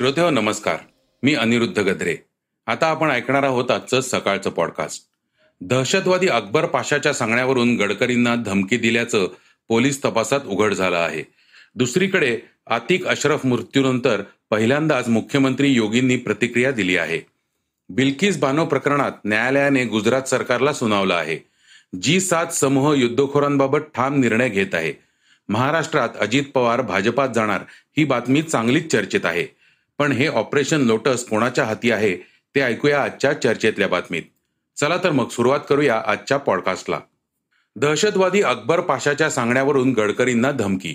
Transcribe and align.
श्रोते 0.00 0.20
हो 0.20 0.30
नमस्कार. 0.30 0.76
मी 1.22 1.34
अनिरुद्ध 1.34 1.78
गद्रे. 1.78 2.16
आता 2.66 2.86
आपण 2.86 3.10
ऐकणार 3.10 3.42
आहोत 3.42 3.70
आजचं 3.70 4.00
सकाळचं 4.00 4.50
पॉडकास्ट 4.50 5.02
दहशतवादी 5.60 6.28
अकबर 6.28 6.66
पाशाच्या 6.66 7.14
सांगण्यावरून 7.14 7.76
गडकरींना 7.76 8.34
धमकी 8.34 8.76
दिल्याचं 8.76 9.28
पोलीस 9.68 10.04
तपासात 10.04 10.40
उघड 10.46 10.74
झालं 10.74 10.96
आहे. 10.96 11.24
दुसरीकडे 11.74 12.38
आतिक 12.66 13.06
अशरफ 13.06 13.46
मृत्यूनंतर 13.46 14.22
पहिल्यांदाच 14.50 15.08
मुख्यमंत्री 15.08 15.72
योगींनी 15.72 16.16
प्रतिक्रिया 16.16 16.70
दिली 16.70 16.96
आहे. 16.96 17.20
बिल्किस 17.88 18.38
बानो 18.38 18.64
प्रकरणात 18.64 19.12
न्यायालयाने 19.24 19.84
गुजरात 19.84 20.22
सरकारला 20.22 20.72
सुनावलं 20.72 21.14
आहे. 21.14 21.38
जी 22.02 22.20
सात 22.20 22.46
समूह 22.46 22.94
युद्धखोरांबाबत 22.96 23.78
ठाम 23.78 24.20
निर्णय 24.20 24.48
घेत 24.48 24.74
आहे. 24.74 24.92
महाराष्ट्रात 25.48 26.08
अजित 26.20 26.42
पवार 26.54 26.80
भाजपात 26.80 27.28
जाणार 27.34 27.60
ही 27.98 28.04
बातमी 28.04 28.42
चांगलीच 28.42 28.92
चर्चेत 28.92 29.24
आहे. 29.24 29.59
पण 30.00 30.12
हे 30.12 30.26
ऑपरेशन 30.26 30.80
लोटस 30.80 31.24
कोणाच्या 31.24 31.64
हाती 31.64 31.90
आहे 31.90 32.16
ते 32.54 32.60
ऐकूया 32.60 33.02
आजच्या 33.02 33.32
चर्चेतल्या 33.32 33.88
बातमीत. 33.88 34.22
चला 34.76 34.96
तर 34.96 35.10
मग 35.10 35.28
सुरुवात 35.28 35.60
करूया 35.68 36.02
आजच्या 36.06 36.36
पॉडकास्टला 36.36 37.00
दहशतवादी 37.76 38.42
अकबर 38.42 38.80
पाशाच्या 38.80 39.30
सांगण्यावरून 39.30 39.92
गडकरींना 39.92 40.50
धमकी. 40.52 40.94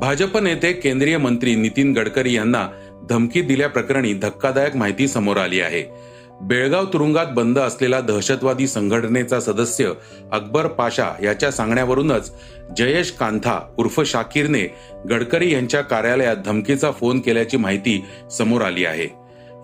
भाजप 0.00 0.36
नेते 0.36 0.72
केंद्रीय 0.72 1.16
मंत्री 1.16 1.54
नितीन 1.54 1.92
गडकरी 1.92 2.34
यांना 2.34 2.68
धमकी 3.10 3.42
दिल्याप्रकरणी 3.42 4.14
धक्कादायक 4.14 4.76
माहिती 4.76 5.08
समोर 5.08 5.36
आली 5.36 5.60
आहे. 5.60 6.11
बेळगाव 6.42 6.84
तुरुंगात 6.84 7.26
बंद 7.26 7.58
असलेला 7.58 8.00
दहशतवादी 8.00 8.68
संघटनेचा 8.68 9.40
सदस्य 9.40 9.92
अकबर 10.32 10.66
पाशा 10.66 11.10
याच्या 11.22 11.50
सांगण्यावरूनच 11.50 12.32
जयेश 12.76 13.10
कांथा 13.10 13.60
उर्फ 13.78 14.00
शाकीरने 14.00 14.74
गडकरी 15.10 15.54
यांच्या 15.54 15.80
कार्यालयात 15.80 16.36
धमकीचा 16.36 16.90
फोन 16.90 17.20
केल्याची 17.20 17.56
माहिती 17.56 18.04
समोर 18.30 18.62
आली 18.62 18.84
आहे. 18.84 19.08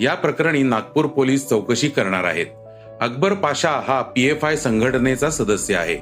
या 0.01 0.15
प्रकरणी 0.15 0.63
नागपूर 0.63 1.07
पोलीस 1.07 1.49
चौकशी 1.49 1.89
करणार 1.89 2.25
आहेत. 2.25 2.47
अकबर 3.01 3.33
पाशा 3.33 3.81
हा 3.89 4.03
पी 4.03 4.27
एफ 4.27 4.45
आय 4.45 4.57
संघटनेचा 4.57 5.31
सदस्य 5.31 5.75
आहे. 5.75 5.99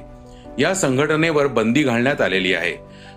या 0.59 0.75
संघटनेवर 0.75 1.47
बंदी 1.47 1.83
घालण्यात 1.83 2.21
आलेली 2.21 2.53
आहे. 2.53 2.73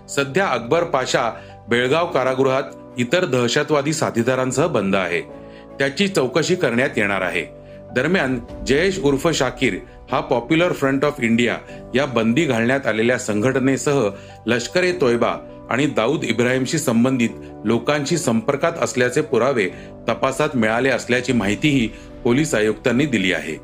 सध्या 0.09 0.47
अकबर 0.47 0.83
पाशा 0.83 1.31
बेळगाव 1.69 2.05
कारागृहात 2.05 2.63
इतर 2.97 3.25
दहशतवादी 3.25 3.93
साथीदारांसह 3.93 4.67
बंद 4.67 4.95
आहे. 4.95 5.40
त्याची 5.79 6.07
चौकशी 6.07 6.55
करण्यात 6.55 6.97
येणार 6.97 7.21
आहे. 7.21 7.45
दरम्यान 7.95 8.39
जयेश 8.67 8.99
उर्फ 8.99 9.27
शाकीर 9.27 9.75
हा 10.11 10.19
पॉप्युलर 10.19 10.73
फ्रंट 10.73 11.05
ऑफ 11.05 11.19
इंडिया 11.19 11.57
या 11.95 12.05
बंदी 12.05 12.45
घालण्यात 12.45 12.87
आलेल्या 12.87 13.17
संघटनेसह 13.17 14.09
लष्कर 14.45 14.83
ए 14.83 14.91
तोयबा 14.91 15.35
आणि 15.69 15.85
दाऊद 15.85 16.23
इब्राहिमशी 16.23 16.77
संबंधित 16.77 17.29
लोकांशी 17.65 18.17
संपर्कात 18.17 18.71
असल्याचे 18.81 19.21
पुरावे 19.21 19.67
तपासात 20.09 20.49
मिळाले 20.55 20.89
असल्याची 20.89 21.33
माहितीही 21.33 21.87
पोलीस 22.23 22.55
आयुक्तांनी 22.55 23.05
दिली 23.05 23.33
आहे. 23.33 23.57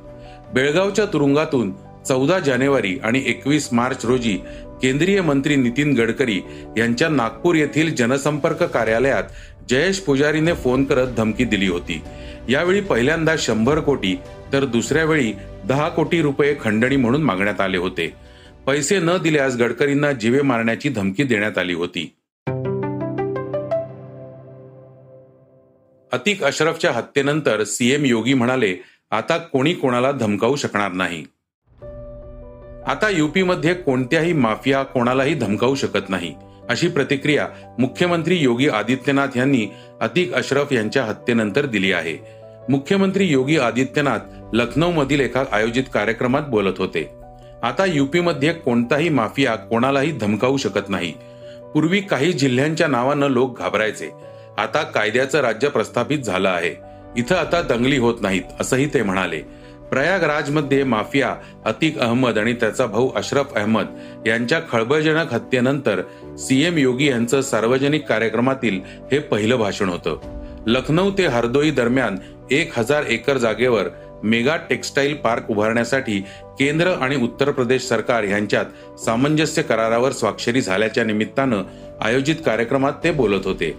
बेळगावच्या 0.53 1.05
तुरुंगातून 1.05 1.71
चौदा 2.07 2.40
जानेवारी 2.40 2.97
आणि 3.03 3.23
एकवीस 3.25 3.69
मार्च 3.72 4.06
रोजी 4.06 4.38
केंद्रीय 4.81 5.22
मंत्री 5.22 5.56
नितीन 5.56 5.94
गडकरी 5.94 6.41
यांच्या 6.78 7.09
नागपूर 7.09 7.56
येथील 7.56 7.95
जनसंपर्क 7.95 8.63
कार्यालयात 8.63 9.23
जयेश 9.69 10.00
पुजारीने 10.00 10.53
फोन 10.53 10.84
करत 10.84 11.07
धमकी 11.07 11.44
दिली 11.44 11.68
होती. 11.68 12.01
यावेळी 12.50 12.81
पहिल्यांदा 12.81 13.35
शंभर 13.38 13.79
कोटी 13.79 14.16
तर 14.53 14.66
दुसऱ्या 14.66 15.06
वेळी 15.06 15.34
दहा 15.66 15.90
कोटी 15.90 16.22
रुपये 16.22 16.56
खंडणी 16.62 16.95
म्हणून 16.95 17.23
मागण्यात 17.23 17.62
आले 17.62 17.78
होते. 17.78 18.13
पैसे 18.66 19.00
न 19.00 19.09
दिल्यास 19.24 19.56
गडकरींना 19.56 20.12
जीवे 20.12 20.41
मारण्याची 20.41 20.89
धमकी 20.89 21.24
देण्यात 21.24 21.57
आली 21.57 21.74
होती. 21.74 22.13
अतिक 26.12 26.44
अशरफच्या 26.44 26.91
हत्येनंतर 26.91 27.63
सीएम 27.63 28.06
योगी 28.06 28.34
म्हणाले 28.34 28.75
आता 29.12 29.38
कोणी 29.38 29.74
कोणाला 29.74 30.12
धमकावू 30.12 30.56
शकणार 30.56 30.91
नाही. 30.91 31.25
आता 32.87 33.09
युपी 33.09 33.43
मध्ये 33.43 33.73
कोणत्याही 33.73 34.33
माफिया 34.33 34.83
कोणालाही 34.83 35.33
धमकावू 35.33 35.75
शकत 35.75 36.09
नाही 36.09 36.35
अशी 36.69 36.87
प्रतिक्रिया 36.87 37.47
मुख्यमंत्री 37.79 38.37
योगी 38.37 38.69
आदित्यनाथ 38.69 39.27
यांनी 39.35 39.67
अतिक 40.01 40.33
अशरफ 40.33 40.73
यांच्या 40.73 41.03
हत्येनंतर 41.03 41.65
दिली 41.65 41.91
आहे. 41.91 42.17
मुख्यमंत्री 42.69 43.25
योगी 43.25 43.57
आदित्यनाथ 43.57 44.19
लखनौ 44.53 44.91
मधील 44.91 45.19
एका 45.19 45.43
आयोजित 45.51 45.83
कार्यक्रमात 45.93 46.41
बोलत 46.41 46.73
होते. 46.77 47.09
आता 47.63 47.85
युपीमध्ये 47.85 48.53
कोणताही 48.53 49.09
माफिया 49.09 49.55
कोणालाही 49.55 50.11
धमकावू 50.11 50.57
शकत 50.57 50.89
नाही. 50.89 51.13
पूर्वी 51.73 52.01
काही 52.01 52.33
जिल्ह्यांच्या 52.33 52.87
नावानं 52.87 53.27
लोक 53.27 53.59
घाबरायचे. 53.59 54.09
आता 54.57 54.83
कायद्याचं 54.83 55.39
राज्य 55.39 55.69
प्रस्थापित 55.69 56.19
झालं 56.19 56.49
आहे. 56.49 56.75
इथं 57.17 57.35
आता 57.35 57.61
दंगली 57.61 57.97
होत 57.97 58.15
नाहीत 58.21 58.43
असंही 58.59 58.85
ते 58.93 59.03
म्हणाले. 59.03 59.56
प्रयागराजमध्ये 59.91 60.83
माफिया 60.83 61.35
अतिक 61.65 61.99
अहमद 61.99 62.37
आणि 62.37 62.53
त्याचा 62.53 62.85
भाऊ 62.85 63.09
अशरफ 63.15 63.53
अहमद 63.55 63.85
यांच्या 64.27 64.59
खळबळजनक 64.71 65.33
हत्येनंतर 65.33 66.01
सीएम 66.37 66.77
योगी 66.77 67.09
यांचं 67.09 67.41
सार्वजनिक 67.41 68.05
कार्यक्रमातील 68.05 68.79
हे 69.11 69.19
पहिलं 69.19 69.55
भाषण 69.55 69.89
होतं. 69.89 70.17
लखनौ 70.67 71.09
ते 71.17 71.25
हरदोई 71.25 71.71
दरम्यान 71.71 72.17
एक 72.51 72.79
हजार 72.79 73.03
एकर 73.03 73.37
जागेवर 73.37 73.87
मेगा 74.23 74.55
टेक्स्टाईल 74.55 75.13
पार्क 75.13 75.51
उभारण्यासाठी 75.51 76.19
केंद्र 76.59 76.87
आणि 76.87 77.15
उत्तर 77.15 77.51
प्रदेश 77.51 77.81
सरकार 77.81 78.23
यांच्यात 78.23 78.99
सामंजस्य 78.99 79.61
करारावर 79.61 80.11
स्वाक्षरी 80.11 80.61
झाल्याच्या 80.61 81.03
निमित्तानं 81.03 81.63
आयोजित 82.01 82.35
कार्यक्रमात 82.45 82.93
ते 83.03 83.11
बोलत 83.11 83.45
होते. 83.45 83.77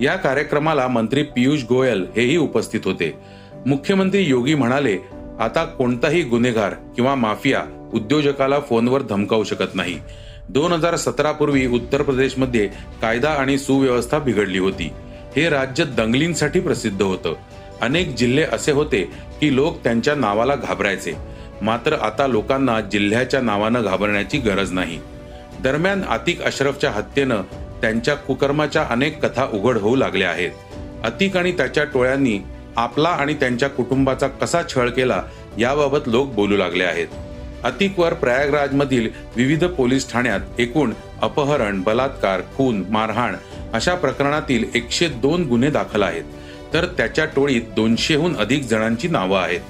या 0.00 0.16
कार्यक्रमाला 0.16 0.88
मंत्री 0.88 1.22
पियुष 1.22 1.62
गोयल 1.68 2.06
हेही 2.16 2.36
उपस्थित 2.36 2.80
होते. 2.84 3.18
मुख्यमंत्री 3.66 4.22
योगी 4.22 4.54
म्हणाले 4.54 4.96
आता 5.40 5.64
कोणताही 5.64 6.22
गुन्हेगार 6.22 6.70
किंवा 6.70 7.14
माफिया 7.14 7.90
उद्योजकाला 7.94 8.60
फोनवर 8.60 9.02
धमकावू 9.02 9.44
शकत 9.44 9.74
नाही. 9.74 9.98
दोन 10.48 10.72
हजार 10.72 10.96
सतरा 10.96 11.32
पूर्वी 11.32 11.66
उत्तर 11.66 12.02
प्रदेशमध्ये 12.02 12.66
कायदा 13.02 13.30
आणि 13.30 13.58
सुव्यवस्था 13.58 14.18
बिघडली 14.18 14.58
होती. 14.58 14.90
हे 15.36 15.48
राज्य 15.48 15.84
दंगलींसाठी 15.84 16.60
प्रसिद्ध 16.60 17.02
होतं. 17.02 17.34
अनेक 17.80 18.14
जिल्हे 18.14 18.44
असे 18.44 18.72
होते 18.72 19.02
की 19.40 19.56
लोक 19.56 19.84
त्यांच्या 19.84 20.14
नावाला 20.14 20.54
घाबरायचे. 20.54 21.12
मात्र 21.62 21.92
आता 21.92 22.26
लोकांना 22.26 22.80
जिल्ह्याच्या 22.80 23.40
नावानं 23.40 23.82
घाबरण्याची 23.82 24.38
गरज 24.38 24.72
नाही. 24.72 24.98
दरम्यान 25.60 26.02
अतिक 26.04 26.42
अशरफच्या 26.42 26.90
हत्येनं 26.90 27.42
त्यांच्या 27.80 28.14
कुकर्माच्या 28.14 28.86
अनेक 28.90 29.26
कथा 29.26 29.46
उघड 29.52 29.78
होऊ 29.78 29.96
लागल्या 29.96 30.30
आहेत. 30.30 30.50
अतिक 31.04 31.36
आणि 31.36 31.52
त्याच्या 31.52 31.84
टोळ्यांनी 31.84 32.38
आपला 32.76 33.08
आणि 33.08 33.34
त्यांच्या 33.34 33.68
कुटुंबाचा 33.68 34.26
कसा 34.26 34.62
छळ 34.74 34.88
केला 34.88 35.22
याबाबत 35.58 35.98
लोक 36.06 36.32
बोलू 36.32 36.56
लागले 36.56 36.84
आहेत. 36.84 37.06
अतिकवर 37.64 38.14
प्रयागराजमधील 38.14 39.08
विविध 39.36 39.64
पोलीस 39.64 40.12
ठाण्यात 40.12 40.40
एकूण 40.58 40.92
अपहरण 41.22 41.82
बलात्कार 41.82 42.40
खून 42.56 42.84
मारहाण 42.90 43.34
अशा 43.72 43.94
प्रकरणातील 43.94 44.64
एकशे 44.74 45.08
दोन 45.08 45.44
गुन्हे 45.44 45.70
दाखल 45.70 46.02
आहेत. 46.02 46.24
तर 46.72 46.84
त्याच्या 46.86 47.24
टोळीत 47.24 47.62
दोनशेहून 47.76 48.36
अधिक 48.36 48.62
जणांची 48.62 49.08
नावं 49.08 49.38
आहेत. 49.38 49.60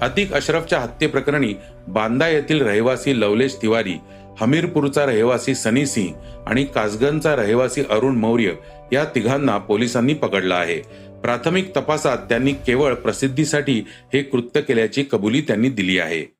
अतिक 0.00 0.32
अशरफच्या 0.32 0.78
हत्येप्रकरणी 0.78 1.54
बांदा 1.88 2.28
येथील 2.28 2.60
रहिवासी 2.62 3.20
लवलेश 3.20 3.56
तिवारी 3.62 3.94
हमीरपूरचा 4.40 5.06
रहिवासी 5.06 5.54
सनी 5.54 5.86
सिंह 5.86 6.12
आणि 6.46 6.64
कासगंजचा 6.64 7.36
रहिवासी 7.36 7.82
अरुण 7.90 8.16
मौर्य 8.16 8.50
या 8.92 9.04
तिघांना 9.04 9.58
पोलिसांनी 9.58 10.14
पकडलं 10.14 10.54
आहे. 10.54 10.82
प्राथमिक 11.24 11.76
तपासात 11.76 12.16
त्यांनी 12.16 12.52
केवळ 12.52 12.94
प्रसिद्धीसाठी 12.94 13.84
हे 13.88 14.22
कृत्य 14.22 14.60
केल्याची 14.60 15.02
कबुली 15.02 15.40
त्यांनी 15.40 15.68
दिली 15.68 15.98
आहे. 15.98 16.34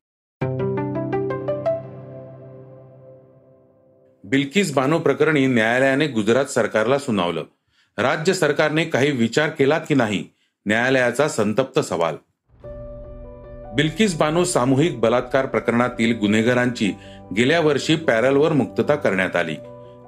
बिल्किस 4.25 4.75
बानो 4.75 4.99
प्रकरणी 4.99 5.47
न्यायालयाने 5.47 6.07
गुजरात 6.07 6.45
सरकारला 6.45 6.99
सुनावलं. 6.99 7.45
राज्य 7.99 8.35
सरकारने 8.35 8.85
काही 8.85 9.11
विचार 9.11 9.49
केला 9.49 9.79
की 9.79 9.95
नाही 9.95 10.25
न्यायालयाचा 10.67 11.29
संतप्त 11.29 11.81
सवाल. 11.81 12.15
बिल्किस 13.75 14.17
बानो 14.17 14.45
सामूहिक 14.45 15.01
बलात्कार 15.01 15.47
प्रकरणातील 15.47 16.19
गुन्हेगारांची 16.19 16.93
गेल्या 17.37 17.61
वर्षी 17.61 17.97
पॅरलवर 17.97 18.53
मुक्तता 18.53 18.95
करण्यात 18.95 19.37
आली. 19.37 19.55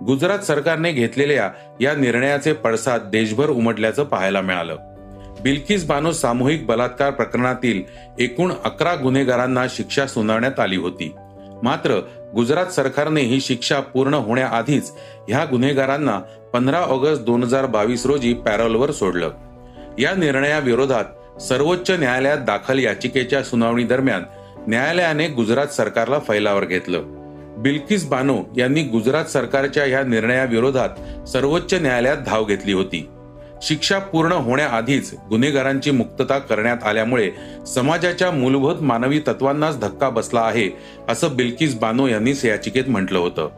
गुजरात 0.04 0.38
सरकारने 0.38 0.92
घेतलेल्या 0.92 1.50
या 1.80 1.94
निर्णयाचे 1.94 2.52
पडसाद 2.52 3.02
देशभर 3.02 3.50
उमटल्याचं 3.50 4.04
पाहायला 4.04 4.40
मिळालं. 4.40 4.76
बिल्किस 5.42 5.86
बानो 5.86 6.12
सामूहिक 6.12 6.66
बलात्कार 6.66 7.10
प्रकरणातील 7.10 7.82
एकूण 8.18 8.52
अकरा 8.64 8.94
गुन्हेगारांना 8.94 9.66
शिक्षा 9.70 10.06
सुनावण्यात 10.06 10.60
आली 10.60 10.76
होती. 10.76 11.14
मात्र 11.62 12.00
गुजरात 12.34 12.66
सरकारने 12.66 13.20
ही 13.20 13.40
शिक्षा 13.40 13.80
पूर्ण 13.80 14.14
होण्याआधीच 14.14 14.92
ह्या 15.28 15.44
गुन्हेगारांना 15.50 16.18
पंधरा 16.52 16.78
ऑगस्ट 16.78 17.22
दोन 17.22 17.42
हजार 17.42 17.66
बावीस 17.66 18.06
रोजी 18.06 18.34
पॅरोलवर 18.34 18.90
सोडलं. 18.90 19.30
या 19.98 20.14
निर्णयाविरोधात 20.14 21.40
सर्वोच्च 21.42 21.90
न्यायालयात 21.90 22.38
दाखल 22.38 22.78
याचिकेच्या 22.78 23.42
सुनावणी 23.42 23.84
दरम्यान 23.84 24.22
न्यायालयाने 24.68 25.28
गुजरात 25.28 25.66
सरकारला 25.66 26.18
फैलावर 26.18 26.64
घेतलं. 26.64 27.25
बिल्किस 27.56 28.04
बानो 28.04 28.42
यांनी 28.56 28.82
गुजरात 28.82 29.24
सरकारच्या 29.24 29.84
या 29.84 30.02
निर्णयाविरोधात 30.04 31.28
सर्वोच्च 31.28 31.74
न्यायालयात 31.74 32.16
धाव 32.26 32.44
घेतली 32.44 32.72
होती. 32.72 33.08
शिक्षा 33.62 33.98
पूर्ण 33.98 34.32
होण्याआधीच 34.32 35.14
गुन्हेगारांची 35.30 35.90
मुक्तता 35.90 36.38
करण्यात 36.38 36.84
आल्यामुळे 36.84 37.30
समाजाच्या 37.66 38.30
मूलभूत 38.30 38.82
मानवी 38.82 39.18
तत्वांनाच 39.18 39.80
धक्का 39.80 40.10
बसला 40.10 40.40
आहे 40.40 40.68
असं 41.08 41.36
बिल्किस 41.36 41.74
बानो 41.74 42.06
यांनी 42.06 42.32
याचिकेत 42.44 42.84
म्हटलं 42.88 43.18
होतं. 43.18 43.48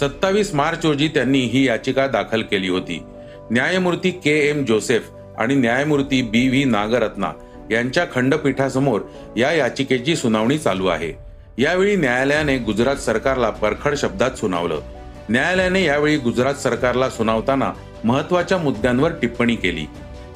सत्तावीस 0.00 0.54
मार्च 0.54 0.86
रोजी 0.86 1.08
त्यांनी 1.08 1.38
ही 1.38 1.66
याचिका 1.66 2.06
दाखल 2.06 2.42
केली 2.42 2.68
होती. 2.68 3.02
न्यायमूर्ती 3.50 4.10
के 4.10 4.50
एम 4.50 4.64
जोसेफ 4.64 5.10
आणि 5.38 5.54
न्यायमूर्ती 5.54 6.22
बी 6.22 6.48
व्ही 6.48 6.64
नागरत्ना 6.64 7.32
यांच्या 7.70 8.04
खंडपीठासमोर 8.14 9.00
या 9.36 9.52
याचिकेची 9.52 10.16
सुनावणी 10.16 10.58
चालू 10.58 10.86
आहे. 10.86 11.23
यावेळी 11.58 11.96
न्यायालयाने 11.96 12.56
गुजरात 12.58 12.96
सरकारला 12.96 13.50
परखड 13.50 13.94
शब्दात 13.96 14.30
सुनावलं. 14.30 14.80
न्यायालयाने 15.28 15.84
यावेळी 15.84 16.16
गुजरात 16.16 16.54
सरकारला 16.54 17.08
सुनावताना 17.10 17.70
महत्त्वाच्या 18.04 18.58
मुद्द्यांवर 18.58 19.10
टिप्पणी 19.12 19.54
केली. 19.56 19.84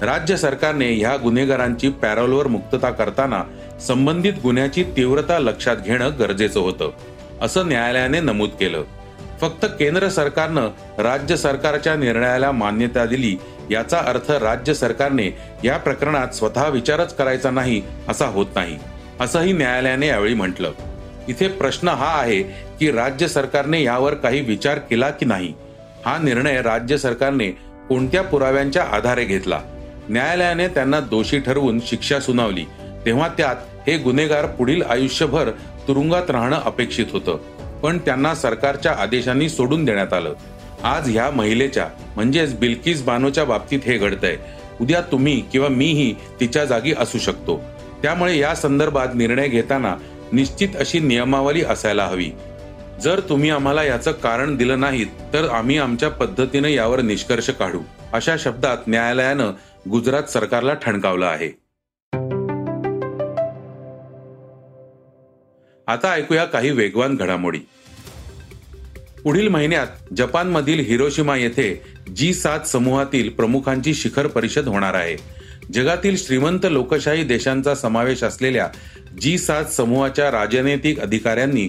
राज्य 0.03 0.37
सरकारने 0.37 0.93
ह्या 0.93 1.17
गुन्हेगारांची 1.17 1.89
पॅरोलवर 1.89 2.47
मुक्तता 2.47 2.91
करताना 2.91 3.43
संबंधित 3.81 4.33
गुन्ह्याची 4.43 4.83
तीव्रता 4.97 5.39
लक्षात 5.39 5.77
घेणं 5.77 6.11
गरजेचं 6.19 6.61
होतं 6.61 6.91
असं 7.43 7.69
न्यायालयाने 7.69 8.21
नमूद 8.21 8.51
केलं. 8.51 8.83
फक्त 9.41 9.65
केंद्र 9.79 10.09
सरकारनं 10.09 10.69
राज्य 10.99 11.37
सरकारच्या 11.37 11.95
निर्णयाला 11.97 12.51
मान्यता 12.53 13.05
दिली 13.07 13.37
याचा 13.71 13.99
अर्थ 13.99 14.31
राज्य 14.31 14.75
सरकारने 14.75 15.31
या 15.65 15.77
प्रकरणात 15.77 16.29
स्वतः 16.29 16.69
विचारच 16.69 17.15
करायचा 17.17 17.51
नाही 17.51 17.83
असा 18.09 18.27
होत 18.27 18.47
नाही 18.55 18.79
असंही 19.21 19.53
न्यायालयाने 19.53 20.07
यावेळी 20.07 20.35
म्हटलं. 20.35 20.73
इथे 21.29 21.49
प्रश्न 21.49 21.89
हा 21.89 22.21
आहे 22.21 22.43
की 22.81 22.91
राज्य 22.91 23.29
सरकारने 23.29 23.83
यावर 23.83 24.15
काही 24.15 24.41
विचार 24.41 24.79
केला 24.79 25.11
की 25.11 25.27
नाही? 25.27 25.55
हा 26.07 26.19
निर्णय 26.19 26.63
राज्य 26.63 26.99
सरकारने 26.99 27.51
कोणत्या 27.89 28.23
पुराव्यांच्या 28.23 28.85
आधारे 28.85 29.25
घेतला? 29.25 29.61
न्यायालयाने 30.09 30.69
त्यांना 30.69 31.01
दोषी 31.01 31.39
ठरवून 31.39 31.81
शिक्षा 31.87 32.21
सुनावली. 32.21 32.65
तेव्हा 33.07 33.29
त्यात 33.29 33.57
हे 33.87 33.99
गुन्हेगार 33.99 34.47
पुढील 34.47 34.83
आयुष्यभर 34.83 35.51
तुरुंगात 35.89 36.31
राहणं 36.31 36.61
अपेक्षित 36.65 37.07
होतं. 37.13 37.37
पण 37.81 37.99
त्यांना 37.99 38.35
सरकारच्या 38.35 38.93
आदेशांनी 38.93 39.49
सोडून 39.49 39.85
देण्यात 39.85 40.13
आलं. 40.13 40.35
आज 40.83 41.11
ह्या 41.11 41.31
महिलेच्या 41.31 41.89
म्हणजेच 42.15 42.59
बिल्किस 42.59 43.03
बानोच्या 43.03 43.45
बाबतीत 43.45 43.81
हे 43.87 43.99
घडतंय. 43.99 44.37
उद्या 44.81 45.01
तुम्ही 45.01 45.41
किंवा 45.41 45.69
मीही 45.69 46.15
तिच्या 46.41 46.65
जागी 46.65 46.93
असू 46.99 47.19
शकतो. 47.19 47.61
त्यामुळे 48.03 48.39
या 48.39 48.55
संदर्भात 48.55 49.09
निर्णय 49.15 49.49
घेताना 49.49 49.97
निश्चित 50.33 50.69
अशी 50.79 51.01
नियमावली 51.01 51.63
असायला 51.63 52.07
हवी. 52.07 52.31
जर 53.03 53.21
तुम्ही 53.21 53.51
आम्हाला 53.51 53.85
याचं 53.85 54.13
कारण 54.13 54.57
दिलं 54.57 54.81
नाहीत 54.81 55.07
तर 55.33 55.49
आम्ही 55.49 55.79
आमच्या 55.79 56.09
पद्धतीने 56.09 56.75
यावर 56.75 57.01
निष्कर्ष 57.01 57.51
काढू 57.51 57.81
अशा 58.13 58.37
शब्दात 58.39 58.77
न्यायालयानं 58.87 59.53
गुजरात 59.91 60.23
सरकारला 60.23 60.75
ठणकावलं 60.75 61.27
आहे. 61.27 61.49
आता 65.87 66.13
ऐकूया 66.13 66.45
काही 66.45 66.71
वेगवान 66.71 67.17
घडामोडी. 67.17 67.59
पुढील 69.25 69.49
महिन्यात 69.49 69.87
जपानमधील 70.17 70.81
हिरोशिमा 70.81 71.37
येथे 71.37 71.83
जी 72.17 72.35
सात 72.35 72.61
समूहातील 72.61 73.29
प्रमुखांची 73.29 73.95
शिखर 73.95 74.27
परिषद 74.27 74.69
होणार 74.69 74.95
आहे. 74.95 75.17
जगातील 75.73 76.17
श्रीमंत 76.17 76.67
लोकशाही 76.71 77.25
देशांचा 77.25 77.75
समावेश 77.75 78.23
असलेल्या 78.23 78.69
जी 79.21 79.39
सात 79.39 79.65
समूहाच्या 79.65 80.31
राजनैतिक 80.31 81.01
अधिकाऱ्यांनी 81.01 81.69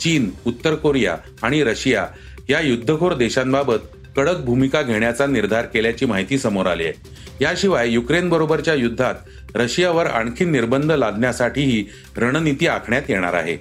चीन 0.00 0.30
उत्तर 0.46 0.74
कोरिया 0.74 1.16
आणि 1.42 1.64
रशिया 1.64 2.06
या 2.48 2.60
युद्धखोर 2.60 3.14
देशांबाबत 3.14 3.96
कडक 4.16 4.36
भूमिका 4.36 4.82
घेण्याचा 4.82 5.26
निर्धार 5.26 5.66
केल्याची 5.66 6.06
माहिती 6.06 6.38
समोर 6.38 6.66
आली 6.66 6.84
आहे. 6.84 6.92
याशिवाय 7.40 7.90
युक्रेन 7.90 8.28
बरोबरच्या 8.28 8.74
युद्धात 8.74 9.14
रशियावर 9.54 10.06
आणखी 10.06 10.44
निर्बंध 10.44 10.92
लादण्यासाठीही 10.92 11.84
रणनीती 12.16 12.66
आखण्यात 12.66 13.02
येणार 13.08 13.34
आहे. 13.34 13.56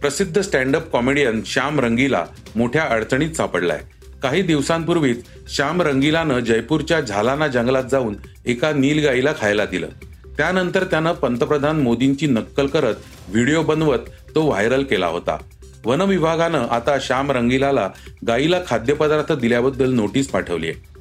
प्रसिद्ध 0.00 0.40
स्टँडअप 0.40 0.90
कॉमेडियन 0.90 1.42
श्याम 1.46 1.80
रंगीला 1.80 2.24
मोठ्या 2.56 2.82
अडचणीत 2.82 3.30
सापडलाय. 3.30 3.80
काही 4.22 4.42
दिवसांपूर्वीच 4.42 5.24
श्याम 5.48 5.82
रंगीलानं 5.82 6.40
जयपूरच्या 6.40 7.00
झालाना 7.00 7.46
जंगलात 7.48 7.84
जाऊन 7.90 8.16
एका 8.44 8.72
नीलगाईला 8.72 9.32
खायला 9.40 9.64
दिलं. 9.64 9.88
त्यानंतर 10.36 10.84
त्यानं 10.84 11.12
पंतप्रधान 11.12 11.80
मोदींची 11.80 12.26
नक्कल 12.26 12.66
करत 12.66 12.94
व्हिडिओ 13.28 13.62
बनवत 13.62 13.98
तो 14.34 14.46
व्हायरल 14.46 14.82
केला 14.82 15.06
होता. 15.06 15.38
वन 15.84 16.00
विभागानं 16.00 16.66
आता 16.70 16.98
श्याम 17.00 17.30
रंगीलाला 17.30 17.90
गाईला 18.26 18.60
खाद्यपदार्थ 18.66 19.32
दिल्याबद्दल 19.32 19.92
नोटीस 19.92 20.28
पाठवली 20.28 20.68
आहे. 20.68 20.92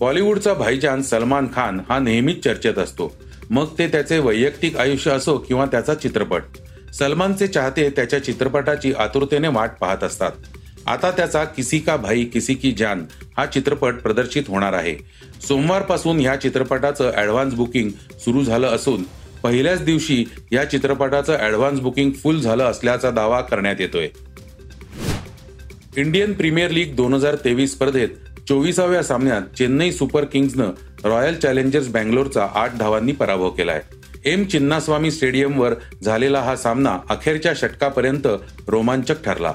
बॉलिवूडचा 0.00 0.54
भाईजान 0.54 1.02
सलमान 1.02 1.46
खान 1.54 1.80
हा 1.88 1.98
नेहमीच 1.98 2.44
चर्चेत 2.44 2.78
असतो. 2.78 3.16
मग 3.50 3.66
ते 3.78 3.88
त्याचे 3.88 4.18
वैयक्तिक 4.18 4.76
आयुष्य 4.76 5.10
असो 5.10 5.38
किंवा 5.38 5.66
त्याचा 5.66 5.94
चित्रपट. 5.94 6.42
सलमानचे 6.94 7.46
चाहते 7.46 7.90
त्याच्या 7.90 8.24
चित्रपटाची 8.24 8.92
आतुरतेने 8.92 9.48
वाट 9.48 9.70
पाहत 9.80 10.04
असतात. 10.04 10.32
आता 10.88 11.10
त्याचा 11.10 11.44
किसी 11.44 11.78
का 11.78 11.96
भाई 11.96 12.24
किसी 12.24 12.54
की 12.54 12.72
जान 12.72 13.04
हा 13.36 13.44
चित्रपट 13.46 13.94
प्रदर्शित 13.94 14.42
होणार 14.48 14.72
आहे. 14.72 14.94
सोमवारपासून 15.48 16.20
या 16.20 16.36
चित्रपटाचं 16.36 17.10
ऍडव्हान्स 17.16 17.54
बुकिंग 17.54 17.90
सुरू 18.20 18.44
झालं 18.44 18.66
असून 18.66 19.02
पहिल्याच 19.42 19.84
दिवशी 19.84 20.24
या 20.52 20.64
चित्रपटाचं 20.64 21.36
ऍडव्हान्स 21.40 21.80
बुकिंग 21.80 22.10
फुल 22.12 22.40
झालं 22.40 22.64
असल्याचा 22.64 23.10
दावा 23.10 23.40
करण्यात 23.40 23.80
येतोय. 23.80 24.08
इंडियन 25.96 26.32
प्रीमियर 26.32 26.70
लीग 26.70 26.96
दोन 26.96 27.14
हजार 27.14 27.34
तेवीस 27.34 27.72
स्पर्धेत 27.72 28.08
चोवीसाव्या 28.48 29.02
सामन्यात 29.02 29.56
चेन्नई 29.58 29.92
सुपर 29.92 30.24
किंग्सनं 30.24 30.70
रॉयल 31.04 31.34
चॅलेंजर्स 31.34 31.88
बँगलोरचा 31.88 32.48
आठ 32.54 32.76
धावांनी 32.76 33.12
पराभव 33.12 33.50
केलाय. 33.50 33.82
एम 34.24 34.44
चिन्नास्वामी 34.44 35.10
स्टेडियमवर 35.10 35.74
झालेला 36.04 36.40
हा 36.40 36.56
सामना 36.56 36.98
अखेरच्या 37.10 37.52
षटकापर्यंत 37.54 38.26
रोमांचक 38.68 39.24
ठरला. 39.24 39.52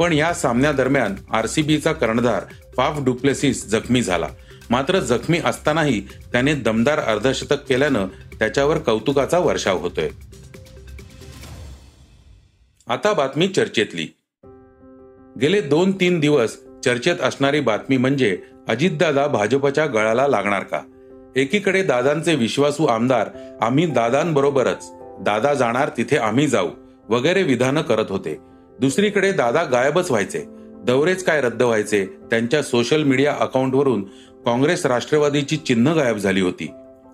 पण 0.00 0.12
या 0.12 0.34
सामन्यादरम्यान 0.34 1.14
आरसीबीचा 1.32 1.92
कर्णधार 1.92 2.42
फाफ 2.76 3.00
डुप्लेसिस 3.04 3.66
जखमी 3.66 4.02
झाला. 4.02 4.28
मात्र 4.70 5.00
जखमी 5.00 5.40
असतानाही 5.44 6.00
त्याने 6.00 6.54
दमदार 6.54 6.98
अर्धशतक 6.98 7.66
केल्यानं 7.68 8.06
त्याच्यावर 8.38 8.78
कौतुकाचा 8.78 9.38
वर्षाव 9.38 9.78
होतोय. 9.78 10.08
आता 12.88 13.12
बातमी 13.12 13.48
चर्चेतली. 13.48 14.06
गेले 15.40 15.60
दोन 15.60 15.92
तीन 15.92 16.20
दिवस 16.20 16.56
चर्चेत 16.84 17.16
असणारी 17.20 17.60
बातमी 17.60 17.96
म्हणजे 17.96 18.38
अजितदादा 18.68 19.26
भाजपच्या 19.26 19.86
गळाला 19.86 20.26
लागणार 20.26 20.62
का? 20.62 20.80
एकीकडे 21.36 21.82
दादांचे 21.82 22.34
विश्वासू 22.34 22.86
आमदार 22.86 23.30
आम्ही 23.60 23.86
दादांबरोबरच 23.86 24.92
दादा 25.20 25.54
जाणार 25.54 25.88
तिथे 25.96 26.16
आम्ही 26.16 26.46
जाऊ 26.46 26.68
वगैरे 27.08 27.42
विधानं 27.42 27.82
करत 27.82 28.06
होते. 28.08 28.49
दुसरीकडे 28.80 29.32
दादा 29.32 29.64
गायबच 29.64 30.10
व्हायचे. 30.10 30.44
दौरेच 30.84 31.24
काय 31.24 31.40
रद्द 31.40 31.62
व्हायचे 31.62 32.04
त्यांच्या 32.04 32.62
सोशल 32.62 33.02
मीडिया 33.02 33.36
अकाउंटवरून 33.40 34.02
काँग्रेस 34.44 34.86
राष्ट्रवादीची 34.86 35.56
चिन्ह 35.56 35.94
गायब 35.94 36.16
झाली 36.16 36.40
होती. 36.40 36.70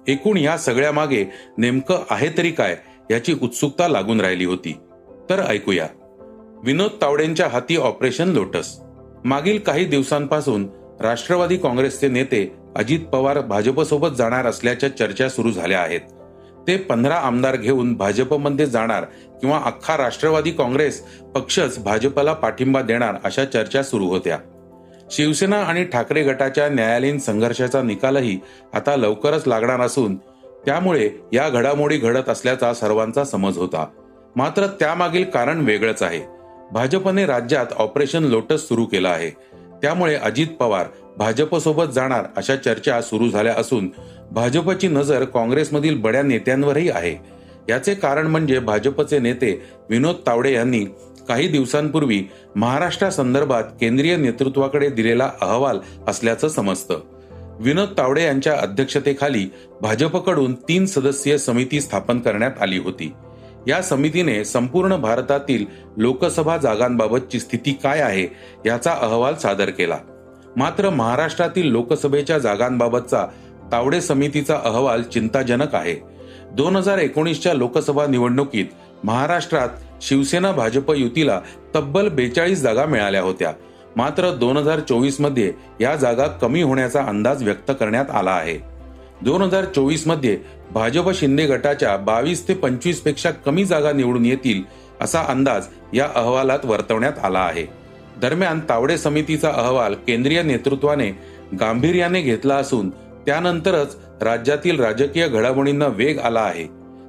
एकूण 0.08 0.36
या 0.36 0.58
सगळ्या 0.58 0.92
मागे 0.92 1.24
नेमकं 1.58 1.98
आहे 2.10 2.28
तरी 2.38 2.50
काय 2.50 2.76
याची 3.10 3.34
उत्सुकता 3.42 3.88
लागून 3.88 4.20
राहिली 4.20 4.44
होती. 4.44 4.76
तर 5.30 5.42
ऐकूया. 5.48 5.86
विनोद 6.64 6.90
तावडेंच्या 7.02 7.48
हाती 7.48 7.76
ऑपरेशन 7.76 8.28
लोटस. 8.28 8.80
मागील 9.24 9.58
काही 9.58 9.84
दिवसांपासून 9.84 10.68
राष्ट्रवादी 11.00 11.56
काँग्रेसचे 11.56 12.08
नेते 12.08 12.52
अजित 12.76 13.00
पवार 13.00 13.40
भाजपसोबत 13.40 14.08
जाणार 14.18 14.46
असल्याच्या 14.46 14.96
चर्चा 14.96 15.28
सुरू 15.28 15.50
झाल्या 15.50 15.80
आहेत. 15.80 16.00
ते 16.66 16.76
पंधरा 16.76 17.14
आमदार 17.14 17.56
घेऊन 17.56 17.94
भाजपमध्ये 17.94 18.66
जाणार 18.66 19.04
किंवा 19.40 19.62
अख्खा 19.64 19.96
राष्ट्रवादी 19.96 20.50
काँग्रेस 20.50 21.00
पक्षच 21.34 21.78
भाजपला 21.78 22.32
पाठिंबा 22.32 22.82
देणार 22.82 23.14
अशा 23.24 23.44
चर्चा 23.44 23.82
सुरू 23.82 24.06
होत्या. 24.08 24.38
शिवसेना 25.10 25.56
आणि 25.56 25.84
ठाकरे 25.84 26.22
गटाच्या 26.22 26.68
न्यायालयीन 26.68 27.18
संघर्षाचा 27.18 27.82
निकालही 27.82 28.38
आता 28.74 28.96
लवकरच 28.96 29.48
लागणार 29.48 29.80
असून 29.80 30.16
त्यामुळे 30.66 31.10
या 31.32 31.48
घडामोडी 31.48 31.96
घडत 31.96 32.28
असल्याचा 32.28 32.74
सर्वांचा 32.74 33.24
समज 33.24 33.58
होता. 33.58 33.86
मात्र 34.36 34.66
त्यामागील 34.66 35.24
कारण 35.24 35.60
वेगळंच 35.60 36.02
आहे. 36.02 36.20
भाजपने 36.72 37.26
राज्यात 37.26 37.66
ऑपरेशन 37.76 38.24
लोटस 38.24 38.68
सुरू 38.68 38.84
केलं 38.84 39.08
आहे. 39.08 39.30
त्यामुळे 39.82 40.14
अजित 40.14 40.46
पवार 40.46 40.86
भाजपसोबत 41.18 41.92
जाणार 41.94 42.24
अशा 42.36 42.56
चर्चा 42.56 43.00
सुरू 43.02 43.28
झाल्या 43.28 43.54
असून 43.54 43.88
भाजपची 44.30 44.88
नजर 44.88 45.24
काँग्रेसमधील 45.24 46.00
बड्या 46.00 46.22
नेत्यांवरही 46.22 46.90
आहे. 46.90 47.16
याचे 47.68 47.94
कारण 47.94 48.26
म्हणजे 48.26 48.58
भाजपचे 48.58 49.18
नेते 49.18 49.62
विनोद 49.90 50.16
तावडे 50.26 50.52
यांनी 50.52 50.84
काही 51.28 51.48
दिवसांपूर्वी 51.48 52.22
महाराष्ट्रासंदर्भात 52.56 53.64
केंद्रीय 53.80 54.16
नेतृत्वाकडे 54.16 54.88
दिलेला 54.88 55.30
अहवाल 55.40 55.78
असल्याचं 56.08 56.48
समजतं. 56.48 57.00
विनोद 57.60 57.88
तावडे 57.98 58.24
यांच्या 58.24 58.56
अध्यक्षतेखाली 58.58 59.46
भाजपकडून 59.80 60.54
तीन 60.54 60.86
सदस्यीय 60.86 61.38
समिती 61.38 61.80
स्थापन 61.80 62.18
करण्यात 62.18 62.52
आली 62.60 62.78
होती. 62.78 63.12
या 63.68 63.82
समितीने 63.82 64.44
संपूर्ण 64.44 64.96
भारतातील 64.96 65.64
लोकसभा 65.96 66.56
जागांबाबतची 66.56 67.40
स्थिती 67.40 67.72
काय 67.82 68.00
आहे 68.00 68.26
याचा 68.66 68.92
अहवाल 68.92 69.34
सादर 69.34 69.70
केला. 69.70 69.98
मात्र 70.56 70.90
महाराष्ट्रातील 70.90 71.66
लोकसभेच्या 71.66 72.38
जागांबाबतचा 72.38 73.24
तावडे 73.72 74.00
समितीचा 74.00 74.56
अहवाल 74.64 75.02
चिंताजनक 75.02 75.74
आहे. 75.74 75.94
दोन 76.52 76.76
हजार 76.76 76.98
एकोणीसच्या 76.98 77.54
लोकसभा 77.54 78.06
निवडणुकीत 78.06 78.66
महाराष्ट्रात 79.04 79.68
शिवसेना 80.02 80.52
भाजप 80.52 80.90
युतीला 80.92 81.40
तब्बल 81.74 82.08
बेचाळीस 82.08 82.62
जागा 82.62 82.84
मिळाल्या 82.86 83.22
होत्या. 83.22 83.52
मात्र 83.96 84.30
दोन 84.30 84.56
हजार 84.56 84.80
चोवीसमध्ये 84.80 85.52
या 85.80 85.94
जागा 85.96 86.26
कमी 86.26 86.62
होण्याचा 86.62 87.02
अंदाज 87.02 87.42
व्यक्त 87.42 87.70
करण्यात 87.80 88.10
आला 88.10 88.30
आहे. 88.30 88.58
दोन 89.22 89.42
हजार 89.42 89.64
चोवीसमध्ये 89.64 90.36
भाजप 90.72 91.10
शिंदे 91.10 91.46
गटाच्या 91.46 91.96
बावीस 91.96 92.48
ते 92.48 92.54
पंचवीसपेक्षा 92.54 93.30
कमी 93.30 93.64
जागा 93.64 93.92
निवडून 93.92 94.24
येतील 94.26 94.62
असा 95.00 95.22
अंदाज 95.28 95.66
या 95.92 96.08
अहवालात 96.14 96.64
वर्तवण्यात 96.64 97.24
आला 97.24 97.38
आहे. 97.38 97.66
दरम्यान 98.20 98.60
तावडे 98.68 98.98
समितीचा 98.98 99.50
अहवाल 99.50 99.94
केंद्रीय 99.94 100.42
नेतृत्वाने 100.42 101.10
गांभीर्याने 101.60 102.20
घेतला 102.20 102.54
असून 102.54 102.90
त्यानंतरच 103.26 103.96
राज्यातील 104.22 104.80
राजकीय 104.80 105.28
घडामोडींना 105.28 105.86
वेग 105.86 106.18
आला 106.18 106.40
आहे. 106.40 106.66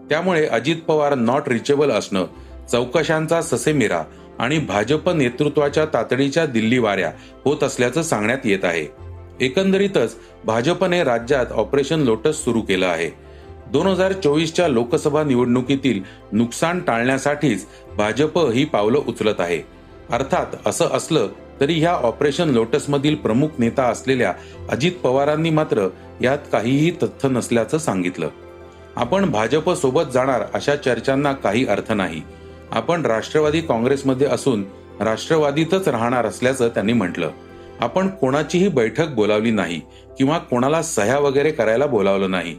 त्यामुळे 0.10 0.46
अजित 0.48 0.76
पवार 0.88 1.16
नॉट 1.16 1.48
रिचेबल 1.48 1.92
असणं 1.92 2.26
चौकशांचा 2.72 3.42
ससेमिरा 3.42 4.04
आणि 4.40 4.60
भाजप 4.60 5.10
नेतृत्वाच्या 5.10 5.86
तातडीच्या 5.86 6.46
दिल्ली 6.46 6.78
वाऱ्या 6.78 7.12
होत 7.46 7.64
असल्याचं 7.64 8.02
सांगण्यात 8.02 8.46
येत 8.46 8.66
आहे. 8.66 8.88
एकंदरीतच 9.46 10.16
भाजपने 10.46 11.04
राज्यात 11.04 11.46
ऑपरेशन 11.52 12.00
लोटस 12.00 12.44
सुरू 12.44 12.62
केलं 12.62 12.88
आहे. 12.88 13.10
दोन 13.72 13.88
हजार 13.88 14.12
चोवीसच्या 14.12 14.68
लोकसभा 14.68 15.24
निवडणुकीतील 15.24 16.00
नुकसान 16.32 16.80
टाळण्यासाठीच 16.80 17.66
भाजप 17.98 18.40
ही 18.40 18.66
पावलं 18.66 19.00
उचलत 19.08 19.40
आहे. 19.40 19.77
अर्थात 20.12 20.46
असं 20.66 20.88
असलं 20.88 21.28
तरी 21.60 21.80
ह्या 21.80 21.92
ऑपरेशन 21.92 22.50
लोटसमधील 22.50 23.16
प्रमुख 23.16 23.48
नेता 23.60 23.84
असलेल्या 23.84 24.34
अजित 24.70 24.92
पवारांनी 25.04 25.50
मात्र 25.50 25.88
यात 26.22 26.38
काहीही 26.52 26.92
तथ्य 26.92 27.30
नसल्याचं 27.30 27.78
सांगितलं. 27.78 28.30
आपण 28.96 29.30
भाजप 29.32 29.70
सोबत 29.70 30.12
जाणार 30.14 30.44
अशा 30.54 30.76
चर्चांना 30.76 31.34
काही 31.34 31.66
अर्थ 31.66 31.92
नाही. 31.92 32.22
आपण 32.72 33.06
राष्ट्रवादी 33.06 33.62
काँग्रेसमध्ये 33.62 34.28
असून 34.28 34.64
राष्ट्रवादीतच 35.00 35.88
राहणार 35.88 36.26
असल्याचं 36.26 36.68
त्यांनी 36.68 36.94
म्हटलं. 36.94 37.32
आपण 37.80 38.08
कोणाचीही 38.08 38.68
बैठक 38.68 39.08
बोलावली 39.08 39.52
नाही 39.52 39.80
किंवा 40.18 40.38
कोणाला 40.38 40.82
सह्या 40.82 41.20
वगैरे 41.20 41.52
करायला 41.52 41.86
बोलावलं 41.86 42.32
नाही. 42.32 42.56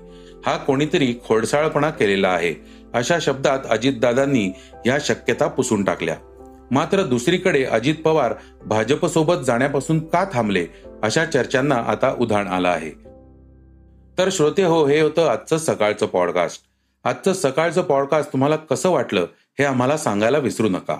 हा 0.47 0.57
कोणीतरी 0.57 1.15
खोडसाळपणा 1.29 1.91
केलेला 1.91 2.29
आहे 2.29 2.55
अशा 2.95 3.19
शब्दात 3.21 3.59
अजितदादांनी 3.71 4.51
या 4.87 4.99
शक्यता 5.01 5.47
पुसून 5.47 5.85
टाकल्या. 5.85 6.15
मात्र 6.71 7.03
दुसरीकडे 7.03 7.65
अजित 7.65 7.95
पवार 8.05 8.35
भाजपसोबत 8.67 9.45
जाण्यापासून 9.47 10.07
का 10.07 10.25
थांबले 10.33 10.67
अशा 11.03 11.25
चर्चांना 11.25 11.75
आता 11.75 12.15
उधाण 12.19 12.47
आलं 12.47 12.69
आहे. 12.69 12.91
तर 14.19 14.29
श्रोते 14.33 14.65
हो 14.65 14.87
हे 14.87 15.01
होतं 15.01 15.29
आजचं 15.29 15.57
सकाळचं 15.59 16.07
पॉडकास्ट 16.07 16.63
आजचं 17.05 17.33
सकाळचं 17.33 17.83
पॉडकास्ट 17.83 18.33
तुम्हाला 18.33 18.57
कसं 18.57 18.91
वाटलं 18.91 19.27
हे 19.59 19.65
आम्हाला 19.65 19.97
सांगायला 19.97 20.39
विसरू 20.39 20.69
नका. 20.69 20.97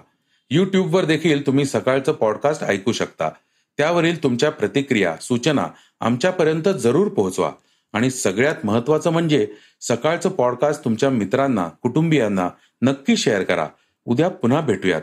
युट्यूबवर 0.51 1.05
देखील 1.05 1.47
तुम्ही 1.47 1.65
सकाळचं 1.65 2.13
पॉडकास्ट 2.13 2.65
ऐकू 2.65 2.93
शकता. 2.93 3.29
त्यावरील 3.77 4.23
तुमच्या 4.23 4.51
प्रतिक्रिया 4.51 5.17
सूचना 5.17 5.67
आमच्यापर्यंत 6.01 6.69
जरूर 6.79 7.09
पोहोचवा. 7.09 7.53
आणि 7.93 8.11
सगळ्यात 8.11 8.55
महत्वाचं 8.65 9.11
म्हणजे 9.11 9.49
सकाळचं 9.81 10.29
पॉडकास्ट 10.29 10.85
तुमच्या 10.85 11.11
मित्रांना 11.11 11.69
कुटुंबियांना 11.69 12.49
नक्की 12.83 13.17
शेअर 13.17 13.43
करा. 13.43 13.67
उद्या 14.05 14.29
पुन्हा 14.29 14.61
भेटूयात. 14.61 15.03